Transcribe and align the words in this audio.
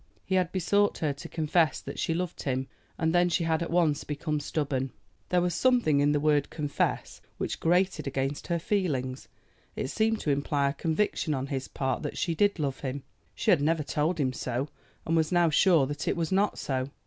He 0.25 0.33
had 0.33 0.51
besought 0.51 0.97
her 0.97 1.13
to 1.13 1.29
confess 1.29 1.79
that 1.79 1.99
she 1.99 2.15
loved 2.15 2.41
him, 2.41 2.65
and 2.97 3.13
then 3.13 3.29
she 3.29 3.43
had 3.43 3.61
at 3.61 3.69
once 3.69 4.03
become 4.03 4.39
stubborn. 4.39 4.89
There 5.29 5.43
was 5.43 5.53
something 5.53 5.99
in 5.99 6.11
the 6.11 6.19
word 6.19 6.49
"confess" 6.49 7.21
which 7.37 7.59
grated 7.59 8.07
against 8.07 8.47
her 8.47 8.57
feelings. 8.57 9.27
It 9.75 9.89
seemed 9.89 10.19
to 10.21 10.31
imply 10.31 10.69
a 10.69 10.73
conviction 10.73 11.35
on 11.35 11.45
his 11.53 11.67
part 11.67 12.01
that 12.01 12.17
she 12.17 12.33
did 12.33 12.57
love 12.57 12.79
him. 12.79 13.03
She 13.35 13.51
had 13.51 13.61
never 13.61 13.83
told 13.83 14.19
him 14.19 14.33
so, 14.33 14.69
and 15.05 15.15
was 15.15 15.31
now 15.31 15.51
sure 15.51 15.85
that 15.85 16.07
it 16.07 16.17
was 16.17 16.31
not 16.31 16.57
so. 16.57 16.89